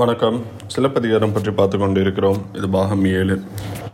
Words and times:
வணக்கம். 0.00 0.36
சிலப்பதிகாரம் 0.72 1.32
பற்றி 1.34 1.50
பார்த்து 1.58 1.76
கொண்டிருக்கிறோம். 1.80 2.38
இது 2.58 2.68
பாகம் 2.76 3.04
ஏழு. 3.18 3.34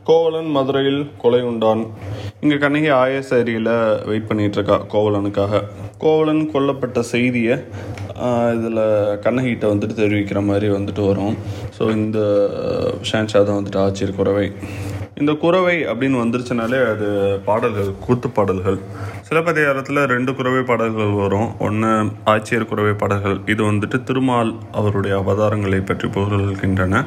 கோவலன் 0.08 0.48
மதுரையில் 0.54 1.02
கொலை 1.22 1.40
உண்டான். 1.48 1.82
இங்கே 2.42 2.56
கண்ணகி 2.62 2.88
ஆயசேரியில் 3.00 3.68
வெயிட் 4.10 4.28
பண்ணிகிட்ருக்கா 4.28 4.76
இருக்கா 4.76 4.92
கோவலனுக்காக. 4.94 5.60
கோவலன் 6.04 6.42
கொல்லப்பட்ட 6.54 7.02
செய்தியை 7.10 7.56
இதில் 8.56 8.82
கண்ணகிட்ட 9.26 9.66
வந்துட்டு 9.72 9.96
தெரிவிக்கிற 10.02 10.42
மாதிரி 10.50 10.70
வந்துட்டு 10.76 11.04
வரும். 11.10 11.36
ஸோ 11.78 11.90
இந்த 11.98 12.18
ஷான்ஷா 13.10 13.42
தான் 13.42 13.60
வந்துட்டு 13.60 13.82
ஆட்சியர் 13.84 14.18
குறவை. 14.20 14.48
இந்த 15.20 15.32
குறவை 15.42 15.74
அப்படின்னு 15.90 16.16
வந்துருச்சுனாலே 16.20 16.78
அது 16.90 17.06
பாடல்கள் 17.48 17.90
கூத்து 18.04 18.28
பாடல்கள். 18.36 18.78
சிலப்பதிகாரத்தில் 19.28 20.00
ரெண்டு 20.12 20.30
குறவை 20.38 20.62
பாடல்கள் 20.70 21.12
வரும். 21.22 21.48
ஒன்று 21.66 21.90
ஆட்சியர் 22.32 22.70
குறவை 22.70 22.94
பாடல்கள். 23.02 23.36
இது 23.52 23.62
வந்துட்டு 23.70 23.98
திருமால் 24.10 24.52
அவருடைய 24.80 25.14
அவதாரங்களை 25.22 25.80
பற்றி 25.90 26.08
புகழ்கின்றன. 26.16 27.02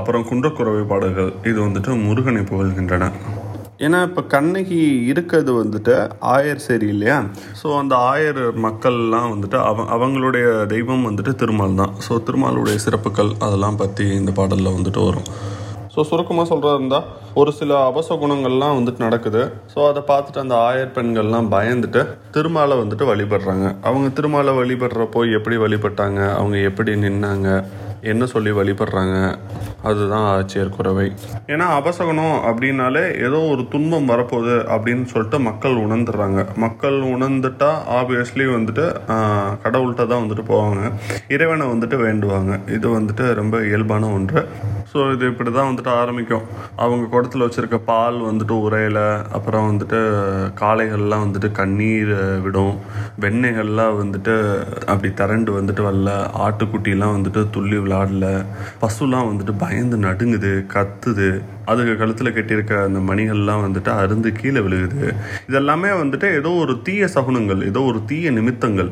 அப்புறம் 0.00 0.26
குன்றக்குறவை 0.30 0.84
பாடல்கள். 0.92 1.30
இது 1.50 1.58
வந்துட்டு 1.66 2.00
முருகனை 2.06 2.44
புகழ்கின்றன. 2.52 3.10
ஏன்னா 3.86 3.98
இப்போ 4.06 4.22
கண்ணகி 4.32 4.80
இருக்கிறது 5.10 5.52
வந்துட்டு 5.60 5.94
ஆயர் 6.36 6.64
சரி 6.68 6.86
இல்லையா? 6.94 7.18
ஸோ 7.60 7.66
அந்த 7.80 7.94
ஆயர் 8.12 8.42
மக்கள்லாம் 8.64 9.30
வந்துட்டு 9.34 9.58
அவ 9.68 9.84
அவங்களுடைய 9.96 10.46
தெய்வம் 10.72 11.06
வந்துட்டு 11.08 11.34
திருமால் 11.42 11.78
தான். 11.82 11.94
ஸோ 12.06 12.14
திருமாலுடைய 12.28 12.78
சிறப்புகள் 12.86 13.30
அதெல்லாம் 13.46 13.80
பற்றி 13.84 14.06
இந்த 14.20 14.32
பாடலில் 14.40 14.76
வந்துட்டு 14.78 15.02
வரும். 15.08 15.30
ஸோ 15.98 16.02
சுருக்கமாக 16.08 16.46
சொல்கிறதா 16.48 16.72
இருந்தால் 16.78 17.06
ஒரு 17.40 17.50
சில 17.52 17.70
அபச 17.86 18.16
குணங்கள்லாம் 18.22 18.74
வந்துட்டு 18.76 19.00
நடக்குது. 19.04 19.40
ஸோ 19.72 19.78
அதை 19.88 20.00
பார்த்துட்டு 20.10 20.42
அந்த 20.42 20.54
ஆயர் 20.66 20.92
பெண்கள்லாம் 20.96 21.48
பயந்துட்டு 21.54 22.02
திருமாலை 22.34 22.74
வந்துட்டு 22.82 23.04
வழிபடுறாங்க. 23.10 23.66
அவங்க 23.88 24.08
திருமாலை 24.18 24.52
வழிபடுறப்போ 24.58 25.22
எப்படி 25.38 25.56
வழிபட்டாங்க? 25.56 26.20
அவங்க 26.34 26.56
எப்படி 26.68 26.94
நின்னாங்க? 27.04 27.48
என்ன 28.12 28.26
சொல்லி 28.32 28.50
வழிபடுறாங்க? 28.58 29.16
அதுதான் 29.88 30.26
ஆட்சியர் 30.34 30.74
குறவை. 30.76 31.06
ஏன்னா 31.52 31.66
அபசகுணம் 31.78 32.36
அப்படின்னாலே 32.48 33.02
ஏதோ 33.26 33.38
ஒரு 33.52 33.62
துன்பம் 33.72 34.10
வரப்போகுது 34.12 34.56
அப்படின்னு 34.74 35.04
சொல்லிட்டு 35.12 35.38
மக்கள் 35.48 35.76
உணர்ந்துடுறாங்க. 35.84 36.40
மக்கள் 36.64 36.98
உணர்ந்துட்டா 37.14 37.70
ஆப்வியஸ்லி 37.98 38.46
வந்துட்டு 38.56 38.86
கடவுள்கிட்ட 39.64 40.06
தான் 40.12 40.22
வந்துட்டு 40.24 40.44
போவாங்க. 40.52 40.82
இறைவனை 41.36 41.66
வந்துட்டு 41.72 41.98
வேண்டுவாங்க. 42.06 42.54
இது 42.76 42.88
வந்துட்டு 42.98 43.26
ரொம்ப 43.40 43.56
இயல்பான 43.70 44.10
ஒன்று. 44.18 44.42
ஸோ 44.92 44.98
இது 45.14 45.24
இப்படி 45.32 45.50
தான் 45.50 45.68
வந்துட்டு 45.70 45.92
ஆரம்பிக்கும். 46.02 46.44
அவங்க 46.84 47.04
குடத்தில் 47.14 47.44
வச்சுருக்க 47.46 47.78
பால் 47.90 48.18
வந்துட்டு 48.28 48.54
உரையலை 48.66 49.08
அப்புறம் 49.36 49.66
வந்துட்டு 49.70 49.98
காளைகள்லாம் 50.62 51.24
வந்துட்டு 51.26 51.50
கண்ணீர் 51.52 52.14
விடும். 52.44 52.76
வெண்ணெய்கள்லாம் 53.24 53.98
வந்துட்டு 54.02 54.34
அப்படி 54.90 55.10
திரண்டு 55.20 55.50
வந்துட்டு 55.58 55.82
வரல. 55.88 56.12
ஆட்டுக்குட்டிலாம் 56.46 57.16
வந்துட்டு 57.16 57.42
துள்ளி 57.56 57.76
விளாடல 57.88 58.44
பசுலாம் 58.80 59.28
வந்துட்டு 59.30 59.54
பயந்து 59.58 59.96
நடுங்குது 59.96 60.66
கத்துது. 60.74 61.42
அதுக்கு 61.72 61.94
கழுத்தில் 62.00 62.34
கட்டியிருக்க 62.36 62.74
அந்த 62.88 63.00
மணிகள்லாம் 63.10 63.62
வந்துட்டு 63.66 63.90
அருந்து 64.02 64.30
கீழே 64.40 64.60
விழுகுது. 64.66 65.08
இதெல்லாமே 65.50 65.90
வந்துட்டு 66.02 66.28
ஏதோ 66.40 66.50
ஒரு 66.64 66.74
தீய 66.86 67.08
சகுனங்கள் 67.14 67.62
ஏதோ 67.70 67.80
ஒரு 67.90 68.00
தீய 68.10 68.30
நிமித்தங்கள். 68.38 68.90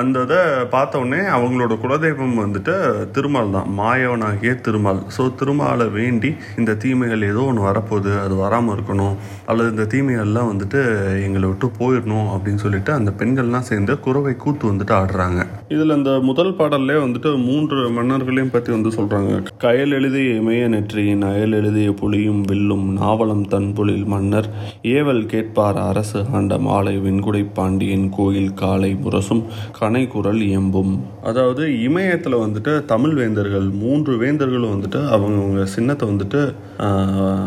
அந்த 0.00 0.24
இதை 0.26 0.40
பார்த்தோடனே 0.74 1.20
அவங்களோட 1.36 1.74
குலதெய்வம் 1.84 2.36
வந்துட்டு 2.44 2.74
திருமால் 3.16 3.54
தான் 3.56 3.68
மாயவனாகிய 3.80 4.54
திருமால். 4.66 5.02
ஸோ 5.16 5.24
திருமாலை 5.40 5.86
வேண்டி 5.98 6.30
இந்த 6.60 6.76
தீமைகள் 6.84 7.28
ஏதோ 7.30 7.44
ஒன்று 7.50 7.66
வரப்போகுது 7.68 8.12
அது 8.24 8.34
வராமல் 8.44 8.74
இருக்கணும் 8.76 9.16
அல்லது 9.50 9.68
இந்த 9.74 9.86
தீமைகள்லாம் 9.94 10.50
வந்துட்டு 10.52 10.80
எங்களை 11.26 11.46
விட்டு 11.50 11.68
போயிடணும் 11.80 12.28
அப்படின்னு 12.34 12.62
சொல்லிட்டு 12.64 12.92
அந்த 12.98 13.10
பெண்கள்லாம் 13.20 13.68
சேர்ந்து 13.70 13.94
குறவை 14.06 14.34
கூத்து 14.44 14.70
வந்துட்டு 14.72 14.94
ஆடுறாங்க. 15.00 15.40
இதில் 15.74 15.96
இந்த 15.98 16.12
முதல் 16.30 16.56
பாடல்லே 16.58 16.98
வந்துட்டு 17.04 17.30
மூன்று 17.48 17.78
மன்னர்களையும் 17.98 18.54
பற்றி 18.54 18.70
வந்து 18.76 18.90
சொல்கிறாங்க 18.98 19.32
கயல் 19.64 19.96
எழுதிய 19.98 20.34
இமய 20.40 20.68
நெற்றியின் 20.74 21.24
அயல் 21.32 21.56
எழுதிய 21.60 21.90
புலி 22.00 22.15
புலியும் 22.16 22.44
வில்லும் 22.50 22.84
நாவலம் 22.98 23.42
தன்புலில் 23.52 24.04
மன்னர். 24.12 24.46
ஏவல் 24.92 25.20
கேட்பார் 25.32 25.78
அரசு 25.86 26.20
ஆண்ட 26.36 26.56
மாலை 26.66 26.94
வெண்குடை 27.06 27.42
பாண்டியன் 27.56 28.06
கோயில் 28.16 28.54
காலை 28.60 28.90
முரசும் 29.04 29.42
கனை 29.78 30.02
குரல் 30.14 30.40
இயம்பும். 30.46 30.94
அதாவது 31.30 31.64
இமயத்தில் 31.88 32.38
வந்துட்டு 32.44 32.72
தமிழ் 32.92 33.14
வேந்தர்கள் 33.18 33.68
மூன்று 33.82 34.14
வேந்தர்களும் 34.22 34.72
வந்துட்டு 34.74 35.02
அவங்கவுங்க 35.16 35.66
சின்னத்தை 35.74 36.08
வந்துட்டு 36.12 36.40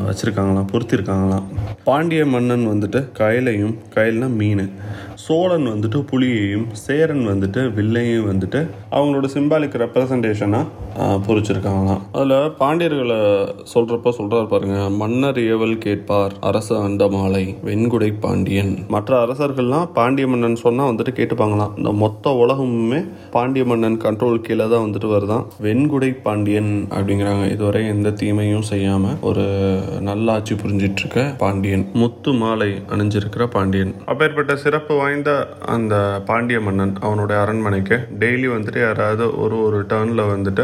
வச்சுருக்காங்களாம் 0.10 0.72
பொருத்திருக்காங்களாம். 0.74 1.48
பாண்டிய 1.90 2.22
மன்னன் 2.36 2.70
வந்துட்டு 2.74 3.02
கயலையும் 3.22 3.76
கயல்னா 3.96 4.30
மீன். 4.42 4.66
சோழன் 5.24 5.66
வந்துட்டு 5.72 6.00
புலியையும் 6.10 6.68
சேரன் 6.84 7.24
வந்துட்டு 7.30 7.62
வில்லையும் 7.78 8.28
வந்துட்டு 8.30 8.60
அவங்களோட 8.96 9.28
சிம்பாலிக் 9.34 9.76
ரெப்ரசன்டேஷனாக 9.82 11.16
பொறிச்சிருக்காங்களாம் 11.26 12.02
அதில் 12.18 12.54
பாண்டியர்களை 12.60 13.18
சொல்கிறப்ப 13.74 14.14
சொல்கிறார் 14.20 14.50
பாருங்க 14.54 14.78
மன்னர் 15.02 15.40
ஏவல் 15.52 15.76
கேட்பார் 15.86 16.34
அரசு 16.50 16.74
அந்த 16.86 17.04
மாலை 17.16 17.44
வெண்குடை 17.68 18.10
பாண்டியன். 18.26 18.72
மற்ற 18.96 19.12
அரசர்கள்லாம் 19.26 19.90
பாண்டிய 19.98 20.28
மன்னன் 20.32 20.58
சொன்னால் 20.64 20.90
வந்துட்டு 20.92 21.14
கேட்டுப்பாங்களாம் 21.20 21.76
இந்த 21.82 21.94
மொத்த 22.04 22.34
உலகமுமே 22.44 23.02
பாண்டிய 23.36 23.66
மன்னன் 23.72 24.00
கண்ட்ரோல் 24.06 24.44
கீழே 24.48 24.68
தான் 24.74 24.86
வந்துட்டு 24.86 25.12
வருதான் 25.16 25.46
வெண்குடை 25.68 26.12
பாண்டியன் 26.28 26.74
அப்படிங்கிறாங்க. 26.96 27.46
இதுவரை 27.56 27.84
எந்த 27.94 28.16
தீமையும் 28.24 28.68
செய்யாமல் 28.72 29.20
ஒரு 29.32 29.46
நல்லாட்சி 30.10 30.56
புரிஞ்சிட்டு 30.64 31.04
இருக்க 31.06 31.28
பாண்டியன். 31.44 31.86
முத்து 32.04 32.34
மாலை 32.42 32.72
அணிஞ்சிருக்கிற 32.96 33.46
பாண்டியன். 33.58 33.94
அப்பேற்பட்ட 34.14 34.56
சிறப்பு 34.66 34.94
வாய்ந்த 34.96 35.08
அந்த 35.74 35.96
பாண்டிய 36.26 36.58
மன்னன் 36.62 36.94
அவனுடைய 37.02 37.38
அரண்மனைக்கு 37.42 37.96
டெய்லி 38.22 38.48
வந்துட்டு 38.54 38.80
யாராவது 38.80 39.26
ஒரு 39.42 39.56
ஒரு 39.66 39.80
டேர்னில் 39.92 40.24
வந்துட்டு 40.32 40.64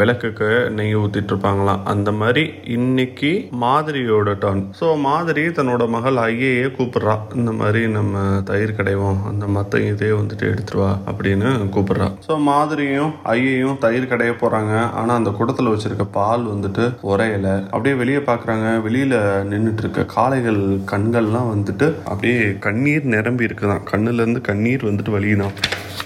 விளக்குக்கு 0.00 0.48
நெய் 0.78 0.98
ஊற்றிட்டு 1.00 1.32
இருப்பாங்களாம் 1.32 1.82
அந்த 1.92 2.10
மாதிரி 2.20 2.44
இன்னைக்கு 2.76 3.32
மாதிரியோட 3.64 4.34
டர்ன் 4.44 4.62
ஸோ 4.80 4.88
மாதிரி 5.06 5.44
தன்னோட 5.58 5.82
மகள் 5.88 6.18
ஐயையே 6.26 6.66
கூப்பிடுறா. 6.78 7.16
இந்த 7.40 7.52
மாதிரி 7.60 7.80
நம்ம 7.96 8.16
தயிர் 8.50 8.76
கடைவோம் 8.78 9.20
அந்த 9.30 9.46
மத்த 9.56 9.82
இதே 9.90 10.10
வந்துட்டு 10.18 10.46
எடுத்துருவா 10.52 10.90
அப்படின்னு 11.10 11.48
கூப்பிடுறா. 11.76 12.08
ஸோ 12.26 12.36
மாதிரியும் 12.50 13.12
ஐயையும் 13.34 13.80
தயிர் 13.84 14.10
கடைய 14.12 14.32
போகிறாங்க 14.42 14.74
ஆனால் 15.00 15.18
அந்த 15.20 15.30
குடத்தில் 15.38 15.72
வச்சிருக்க 15.72 16.06
பால் 16.18 16.44
வந்துட்டு 16.52 16.84
உரையல 17.10 17.48
அப்படியே 17.72 17.94
வெளியே 18.02 18.22
பார்க்குறாங்க 18.30 18.68
வெளியில் 18.86 19.16
நின்றுட்டு 19.52 19.84
இருக்க 19.84 20.06
காளைகள் 20.16 20.62
கண்கள்லாம் 20.92 21.50
வந்துட்டு 21.54 21.88
அப்படியே 22.10 22.38
கண்ணீர் 22.66 23.12
நிரம்பி 23.16 23.48
இருக்குதான். 23.48 23.79
கண்ணுலேருந்து 23.84 24.40
கண்ணீர் 24.40 24.84
வந்துட்டு 24.84 25.12
வலியுதான் 25.12 25.56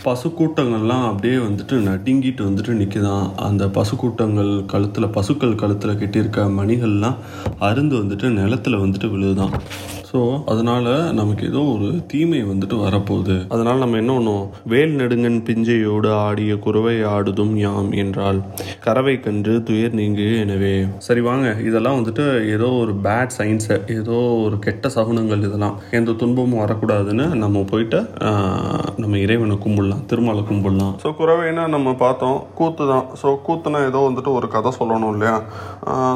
பசுக்கூட்டங்கள்லாம் 0.04 1.06
அப்படியே 1.08 1.34
வந்துட்டு 1.34 1.74
நடுங்கிட்டு 1.88 2.42
வந்துட்டு 2.42 2.68
நிற்குதான் 2.68 3.36
அந்த 3.36 3.66
பசுக்கூட்டங்கள் 3.66 4.66
கழுத்தில் 4.66 5.08
பசுக்கள் 5.08 5.54
கழுத்தில் 5.54 5.96
கட்டியிருக்க 5.96 6.48
மணிகள்லாம் 6.58 7.14
அருந்து 7.60 7.96
வந்துட்டு 7.96 8.28
நிலத்துல 8.38 8.80
வந்துட்டு 8.84 9.10
விழுதுதான். 9.10 9.52
ஸோ 10.14 10.20
அதனால 10.52 10.88
நமக்கு 11.19 11.44
ஏதோ 11.50 11.60
ஒரு 11.75 11.86
தீமை 12.10 12.41
வந்துட்டு 12.50 12.76
வரப்போகுது. 12.82 13.36
அதனால 13.54 13.76
நம்ம 13.82 13.97
என்ன 14.02 14.12
ஒன்றும் 14.19 14.44
வேல் 14.72 14.92
நெடுங்கன் 14.98 15.38
பிஞ்சையோடு 15.48 16.10
ஆடிய 16.26 16.52
குறவை 16.66 16.92
ஆடுதும் 17.12 17.54
யாம் 17.62 17.88
என்றால் 18.02 18.38
கறவை 18.84 19.14
கன்று 19.24 19.54
துயர் 19.69 19.97
நீங்கு 20.00 20.26
எனவே. 20.42 20.74
சரி 21.06 21.22
வாங்க. 21.28 21.47
இதெல்லாம் 21.69 21.97
வந்துட்டு 21.98 22.26
ஏதோ 22.56 22.69
ஒரு 22.82 22.92
பேட் 23.06 23.34
சயின்ஸை 23.38 23.78
ஏதோ 23.97 24.19
ஒரு 24.44 24.58
கெட்ட 24.66 24.92
சகுனங்கள் 24.97 25.42
இதெல்லாம். 25.48 25.74
எந்த 26.00 26.14
துன்பமும் 26.22 26.62
வரக்கூடாதுன்னு 26.64 27.26
நம்ம 27.44 27.64
போயிட்டு 27.72 28.00
நம்ம 29.03 29.14
இறைவனை 29.24 29.58
கும்பிடலாம் 29.66 30.04
திருமலை 30.12 30.44
கும்பிடலாம். 30.53 30.94
ஸோ 31.04 31.12
குறவைன்னா 31.22 31.66
நம்ம 31.76 31.97
பார்த்தோம் 32.04 32.38
கூத்து 32.60 32.86
தான். 32.92 33.08
ஸோ 33.22 33.34
கூத்துனா 33.48 33.82
ஏதோ 33.91 34.04
வந்துட்டு 34.08 34.32
ஒரு 34.38 34.50
கதை 34.54 34.72
சொல்லணும் 34.78 35.12
இல்லையா? 35.16 35.36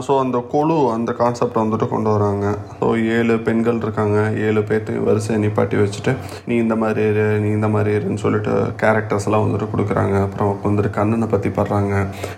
ஸோ 0.08 0.14
அந்த 0.26 0.38
கொழு 0.54 0.78
அந்த 0.96 1.10
கான்செப்டை 1.24 1.60
வந்துட்டு 1.66 1.88
கொண்டு 1.96 2.10
வராங்க. 2.16 2.46
ஸோ 2.78 2.88
ஏழு 3.18 3.36
பெண்கள் 3.50 3.84
இருக்காங்க. 3.88 4.18
ஏழு 4.46 4.62
பேர்த்தையும் 4.70 5.06
வரிசையை 5.10 5.38
நிப்பாட்டி 5.44 5.76
வச்சுட்டு 5.82 6.14
நீ 6.48 6.56
இந்த 6.64 6.76
மாதிரி 6.84 7.02
இரு 7.12 7.26
நீ 7.44 7.50
இந்த 7.58 7.70
மாதிரி 7.74 7.90
இருன்னு 7.98 8.22
சொல்லிட்டு 8.24 8.54
கேரக்டர்ஸ் 8.82 9.26
எல்லாம் 9.28 9.44
வந்துட்டு 9.46 9.70
கொடுக்குறாங்க. 9.72 10.16
அப்புறம் 10.26 10.52
வந்துட்டு 10.66 10.90
கண்ணனை 10.98 11.28
பற்றி 11.34 11.50
பாடுறாங்க. 11.58 11.94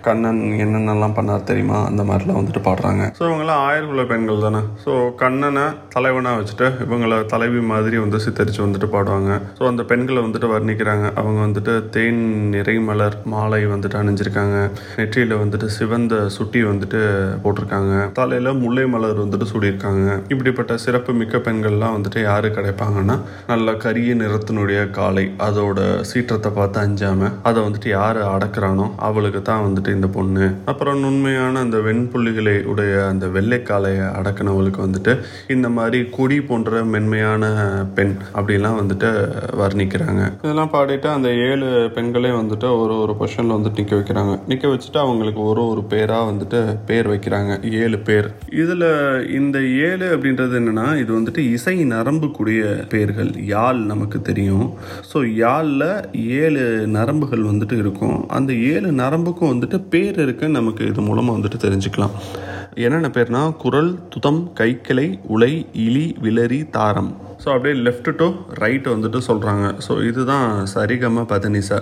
கண்ணன் 0.08 0.40
என்னென்னலாம் 0.64 1.16
பண்ணார் 1.18 1.48
தெரியுமா? 1.50 1.78
அந்த 1.90 2.02
மாதிரிலாம் 2.10 2.38
வந்துட்டு 2.40 2.62
பாடுறாங்க. 2.68 3.02
ஸோ 3.18 3.22
இவங்கெல்லாம் 3.28 3.62
ஆயிரக்குள்ள 3.68 4.04
பெண்கள் 4.12 4.44
தானே. 4.46 4.60
ஸோ 4.84 4.92
கண்ணனை 5.22 5.64
தலைவனாக 5.94 6.38
வச்சுட்டு 6.40 6.66
இவங்களை 6.86 7.18
தலைவி 7.34 7.60
மாதிரி 7.72 7.96
வந்து 8.04 8.20
சித்தரித்து 8.24 8.62
வந்துட்டு 8.66 8.88
பாடுவாங்க. 8.94 9.30
ஸோ 9.58 9.64
அந்த 9.70 9.82
பெண்களை 9.92 10.20
வந்துட்டு 10.26 10.50
வர்ணிக்கிறாங்க. 10.54 11.06
அவங்க 11.22 11.40
வந்துட்டு 11.46 11.74
தேன் 11.96 12.22
நிறை 12.54 12.76
மலர் 12.88 13.16
மாலை 13.34 13.62
வந்துட்டு 13.74 13.98
அணிஞ்சிருக்காங்க. 14.02 14.58
நெற்றியில் 15.00 15.36
வந்துட்டு 15.42 15.68
சிவந்த 15.78 16.14
சுட்டி 16.36 16.62
வந்துட்டு 16.70 17.00
போட்டிருக்காங்க. 17.44 17.94
தலையில் 18.20 18.50
முல்லை 18.62 18.86
மலர் 18.94 19.22
வந்துட்டு 19.24 19.48
சூடியிருக்காங்க. 19.52 20.08
இப்படிப்பட்ட 20.34 20.72
சிறப்பு 20.84 21.12
மிக்க 21.20 21.38
பெண்கள்லாம் 21.46 21.94
வந்துட்டு 21.96 22.22
யாரு 22.22 22.48
கிடைப்பாங்கன்னா 22.48 23.16
நல்ல 23.46 23.74
கரிய 23.84 24.14
நிறத்தினுடைய 24.14 24.80
காளை 24.90 25.24
அதோட 25.48 25.78
சீற்றத்தை 26.10 26.52
பார்த்து 26.58 26.80
அஞ்சாம 26.80 27.30
அதை 27.42 27.58
வந்துட்டு 27.62 27.88
யாரு 27.88 28.20
அடக்குறானோ 28.34 28.86
அவளுக்கு 29.08 29.42
தான் 29.42 29.64
வந்துட்டு 29.66 29.94
இந்த 29.96 30.06
பொண்ணு. 30.06 30.46
அப்புறம் 30.64 31.04
உண்மையான 31.10 31.60
அந்த 31.60 31.78
வெண்புள்ளிகளை 31.78 32.54
உடைய 32.64 32.92
அந்த 33.06 33.26
வெள்ளைக்காலையை 33.26 34.06
அடக்குனவளுக்கு 34.20 34.80
வந்துட்டு 34.86 35.12
இந்த 35.54 35.68
மாதிரி 35.68 35.98
கொடி 36.10 36.40
போன்ற 36.40 36.82
மென்மையான 36.84 37.44
பெண் 37.94 38.14
அப்படிலாம் 38.34 38.78
வந்துட்டு 38.80 39.10
வர்ணிக்கிறாங்க. 39.62 40.22
இதெல்லாம் 40.42 40.72
பாடிட்டு 40.72 41.08
அந்த 41.16 41.28
ஏழு 41.48 41.68
பெண்களே 41.94 42.30
வந்துட்டு 42.40 42.68
ஒரு 42.82 42.94
ஒரு 43.00 43.12
பொஷனில் 43.20 43.56
வந்துட்டு 43.56 43.80
நிக்க 43.80 43.94
வைக்கிறாங்க. 43.98 44.34
நிக்க 44.48 44.64
வச்சுட்டு 44.72 45.00
அவங்களுக்கு 45.04 45.42
ஒரு 45.42 45.62
ஒரு 45.68 45.84
பேரா 45.90 46.18
வந்துட்டு 46.30 46.60
பேர் 46.86 47.10
வைக்கிறாங்க. 47.10 47.52
ஏழு 47.82 47.98
பேர். 47.98 48.28
இதுல 48.62 48.84
இந்த 49.40 49.58
ஏழு 49.88 50.06
அப்படின்றது 50.16 50.54
என்னன்னா 50.60 50.86
இது 51.02 51.10
வந்துட்டு 51.20 51.42
இசை 51.52 51.76
நரம்புக்குரிய 51.84 52.62
பேர்கள் 52.92 53.32
யாழ் 53.54 53.80
நமக்கு 53.92 54.20
தெரியும். 54.22 54.66
ஸோ 55.12 55.18
யாழில் 55.42 55.88
ஏழு 56.42 56.64
நரம்புகள் 56.98 57.48
வந்துட்டு 57.50 57.78
இருக்கும். 57.82 58.28
அந்த 58.38 58.52
ஏழு 58.72 58.90
நரம்புக்கும் 59.02 59.52
வந்துட்டு 59.52 59.78
பேர் 59.94 60.20
இருக்குன்னு 60.26 60.58
நமக்கு 60.60 60.84
இது 60.92 61.02
மூலமாக 61.08 61.36
வந்துட்டு 61.38 61.60
தெரிஞ்சுக்கலாம். 61.66 62.14
என்னென்ன 62.84 63.08
பேர்னா 63.14 63.42
குரல் 63.62 63.92
துதம் 64.14 64.42
கைக்கிளை 64.58 65.06
உலை 65.34 65.52
இலி 65.86 66.06
விளரி 66.22 66.60
தாரம். 66.76 67.12
ஸோ 67.42 67.48
அப்படியே 67.54 67.74
லெஃப்ட் 67.86 68.10
டு 68.20 68.26
ரைட் 68.62 68.86
வந்துட்டு 68.94 69.18
சொல்கிறாங்க 69.28 69.66
ஸோ 69.86 69.92
இதுதான் 70.08 70.48
சரிகம 70.74 71.24
பதனிசா. 71.32 71.78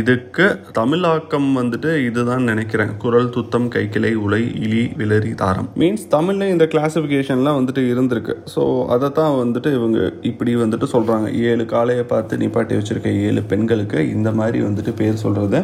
இதுக்கு 0.00 0.46
தமிழாக்கம் 0.78 1.48
வந்துட்டு 1.60 1.90
இதுதான் 2.08 2.44
நினைக்கிறேன். 2.50 2.92
குரல் 3.04 3.30
துத்தம் 3.36 3.68
கைக்கிளை 3.74 4.12
உலை 4.24 4.42
இலி 4.64 4.82
விளரி 5.00 5.32
தாரம். 5.42 5.68
மீன்ஸ் 5.82 6.06
தமிழில் 6.14 6.52
இந்த 6.54 6.66
கிளாசிஃபிகேஷன்லாம் 6.74 7.58
வந்துட்டு 7.60 7.84
இருந்திருக்கு. 7.92 8.36
ஸோ 8.54 8.62
அதை 8.96 9.10
தான் 9.20 9.36
வந்துட்டு 9.42 9.72
இவங்க 9.78 9.98
இப்படி 10.30 10.54
வந்துட்டு 10.62 10.88
சொல்கிறாங்க 10.94 11.28
ஏழு 11.50 11.66
காலையை 11.74 12.04
பார்த்து 12.14 12.40
நிப்பாட்டி 12.42 12.76
வச்சுருக்க 12.78 13.12
ஏழு 13.28 13.42
பெண்களுக்கு 13.52 14.00
இந்த 14.16 14.32
மாதிரி 14.40 14.60
வந்துட்டு 14.68 14.94
பேர் 15.02 15.22
சொல்கிறது 15.24 15.60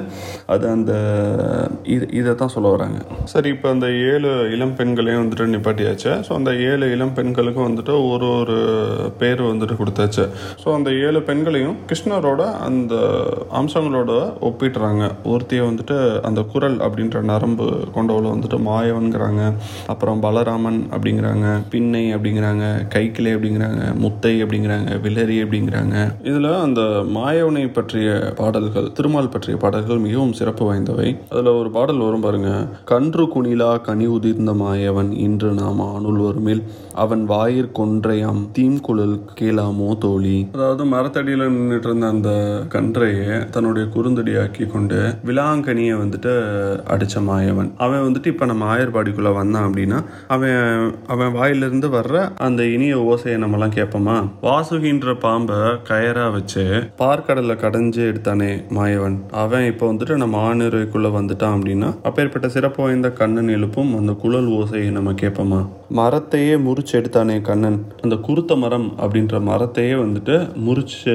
அது 0.55 0.65
அந்த 0.77 0.93
இது 1.95 2.05
இதை 2.21 2.35
தான் 2.43 2.55
சொல்ல 2.55 2.69
வராங்க. 2.77 2.99
சரி 3.35 3.49
இப்போ 3.57 3.69
அந்த 3.75 3.87
ஏழு 4.13 4.31
இளம் 4.55 4.77
பெண்களையும் 4.81 5.23
வந்துட்டு 5.23 5.51
நிப்பாட்டியாச்சு. 5.57 6.13
ஸோ 6.29 6.33
அந்த 6.41 6.51
ஏழு 6.71 6.87
இளம் 6.97 7.17
பெண்களுக்கும் 7.19 7.69
வந்துட்டு 7.69 7.95
ஒரு 8.13 8.29
ஒரு 8.41 8.59
பேர் 9.25 9.43
வந்துட்டு 9.51 9.79
கொடுத்தாச்சு. 9.83 10.27
ஸோ 10.63 10.69
அந்த 10.79 10.91
ஏழு 11.07 11.23
பெண்களையும் 11.31 11.77
கிருஷ்ணரோட 11.91 12.43
அந்த 12.69 12.95
அம்சங்களோட 13.61 14.13
ஒப்பிடுறாங்க. 14.49 15.05
ஒருத்தியை 15.33 15.63
வந்துட்டு 15.69 15.97
அந்த 16.29 16.41
குரல் 16.53 16.79
அப்படின்ற 16.87 17.23
நரம்பு 17.33 17.67
கொண்டவளை 17.97 18.29
வந்துட்டு 18.35 18.59
மாயவன்கிறாங்க. 18.69 19.43
அப்புறம் 19.93 20.23
பலராமன் 20.25 20.81
அப்படிங்கிறாங்க 20.95 21.47
பின்னை 21.73 22.03
அப்படிங்கிறாங்க 22.17 22.65
கைக்கிளை 22.95 23.33
அப்படிங்கிறாங்க 23.37 23.83
முத்தை 24.03 24.35
அப்படிங்கிறாங்க 24.45 24.91
வில்லரி 25.05 25.37
அப்படிங்கிறாங்க. 25.45 25.97
இதில் 26.31 26.51
அந்த 26.67 26.83
மாயவனை 27.17 27.65
பற்றிய 27.79 28.09
பாடல்கள் 28.41 28.89
திருமால் 28.99 29.33
பற்றிய 29.35 29.57
பாடல்கள் 29.65 30.05
மிகவும் 30.07 30.35
சிறப்பு 30.39 30.65
வாய்ந்தவை. 30.69 31.09
அதில் 31.33 31.51
ஒரு 31.61 31.71
பாடல் 31.77 32.05
வரும் 32.07 32.25
பாருங்க. 32.27 32.51
கன்று 32.93 33.27
குணிலா 33.35 33.71
கனி 33.89 34.07
உதிர்ந்த 34.17 34.55
மாயவன் 34.63 35.13
இன்று 35.27 35.51
நாம் 35.61 35.83
ஆணுள் 35.93 36.21
வருமில் 36.27 36.63
அவன் 37.03 37.23
வாயிற் 37.33 37.71
கொன்றையாம் 37.79 38.43
தீம்குழல் 38.57 39.14
கீழாமோ 39.41 39.99
தோழி? 39.99 40.49
அதாவது 40.55 40.85
மரத்தடியில் 40.85 41.45
நின்றுட்டு 41.57 41.89
இருந்த 41.91 42.07
அந்த 42.07 42.31
கன்றையை 42.69 43.49
தன்னுடைய 43.51 43.89
குறுந்தடியாக்கி 43.95 44.67
கொண்டு 44.67 44.99
விலாங்கனியை 45.27 45.97
வந்துட்டு 46.03 46.33
அடிச்ச 46.95 47.23
மாயவன். 47.29 47.71
அவன் 47.77 48.05
வந்துட்டு 48.07 48.27
இப்போ 48.27 48.45
நம்ம 48.45 48.77
ஆயர்பாடிக்குள்ள 48.77 49.33
வந்தான் 49.35 49.67
அப்படின்னா 49.71 50.01
அவன் 50.29 50.93
அவன் 51.07 51.33
வாயிலிருந்து 51.33 51.89
வர்ற 51.89 52.33
அந்த 52.37 52.63
இனிய 52.65 52.95
ஓசையை 53.11 53.39
நம்மலாம் 53.45 53.77
கேட்போமா? 53.79 54.17
வாசுகின்ற 54.43 55.15
பாம்பை 55.21 55.57
கயரா 55.91 56.33
வச்சு 56.33 56.65
பார்க்கடலை 56.99 57.57
கடைஞ்சு 57.65 58.03
எடுத்தானே 58.11 58.51
மாயவன். 58.71 59.19
அவன் 59.31 59.67
இப்போ 59.67 59.93
வந்துட்டு 59.93 60.17
நம்ம 60.17 60.43
ஆணிரைக்குள்ள 60.49 61.09
வந்துட்டான் 61.19 61.57
அப்படின்னா 61.57 61.91
அப்பேற்பட்ட 62.03 62.49
சிறப்பு 62.49 62.83
வாய்ந்த 62.83 63.11
கண்ணன் 63.11 63.49
எழுப்பும் 63.49 63.93
அந்த 63.99 64.13
குழல் 64.13 64.49
ஓசையை 64.49 64.91
நம்ம 64.91 65.13
கேட்போமா? 65.13 65.61
மரத்தையே 65.91 66.57
முறிச்சு 66.67 66.93
எடுத்தானே 66.93 67.41
கண்ணன். 67.41 67.85
அந்த 68.03 68.17
குருத்த 68.17 68.57
மரம் 68.57 68.93
அப்படின்ற 69.01 69.41
மரத்தையே 69.49 69.95
வந்துட்டு 70.05 70.37
முறிச்சு 70.67 71.13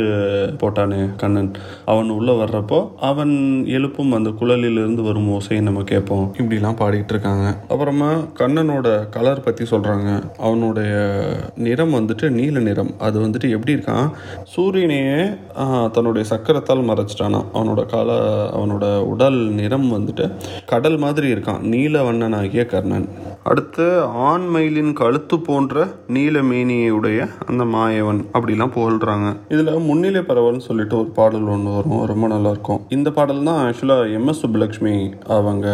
போட்டானே 0.61 1.15
கண்ணன். 1.15 1.51
அவன் 1.85 2.09
உள்ள 2.09 2.31
வர்றப்போ 2.31 2.95
அவன் 2.99 3.63
எழுப்பும் 3.67 4.11
அந்த 4.11 4.29
குழலிலிருந்து 4.29 5.03
வரும் 5.03 5.29
ஓசையை 5.29 5.61
நம்ம 5.61 5.83
கேட்போம். 5.83 6.33
இப்படிலாம் 6.37 6.79
பாடிட்டு 6.81 7.09
இருக்காங்க. 7.09 7.57
அப்புறமா 7.69 8.11
கண்ணனோட 8.13 9.09
கலர் 9.09 9.43
பத்தி 9.43 9.63
சொல்றாங்க. 9.63 10.31
அவனுடைய 10.37 11.21
நிறம் 11.55 11.93
வந்துட்டு 11.93 12.29
நீல 12.29 12.59
நிறம். 12.59 12.91
அது 12.99 13.19
வந்துட்டு 13.19 13.49
எப்படி 13.49 13.73
இருக்கான்? 13.73 14.09
சூரியனையே 14.55 15.37
தன்னுடைய 15.91 16.29
சக்கரத்தால் 16.29 16.87
மறைச்சிட்டானா 16.89 17.45
அவனோட 17.53 17.85
கால 17.85 18.11
அவனோட 18.57 18.97
உடல் 18.99 19.37
நிறம் 19.59 19.91
வந்துட்டு 19.93 20.31
கடல் 20.65 20.97
மாதிரி 20.97 21.33
இருக்கான். 21.33 21.59
நீல 21.59 22.11
வண்ணனாகிய 22.11 22.65
கர்ணன். 22.65 23.09
அடுத்து 23.51 23.85
ஆண் 24.01 24.47
மயிலின் 24.47 24.91
கழுத்து 24.93 25.39
போன்ற 25.39 25.85
நீல 26.07 26.41
மேனியுடைய 26.49 27.19
அந்த 27.47 27.63
மாயவன் 27.75 28.19
அப்படிலாம் 28.33 28.73
புகழ்றாங்க. 28.75 29.29
இதுல 29.49 29.71
முன்னிலை 29.85 30.21
பரவல்னு 30.21 30.65
சொல்லிட்டு 30.67 30.95
ஒரு 30.97 31.09
பாடல் 31.09 31.47
ஒன்று 31.53 31.71
வரும். 31.75 32.05
ரொம்ப 32.11 32.27
நல்லா 32.27 32.49
இருக்கும் 32.49 32.81
இந்த 32.89 33.11
பாடல் 33.11 33.43
தான் 33.43 33.61
ஆக்சுவலாக 33.65 34.13
எம்எஸ் 34.17 34.41
சுப்புலக்ஷ்மி 34.41 34.93
அவங்க 35.37 35.67